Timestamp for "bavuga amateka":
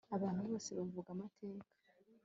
0.77-1.65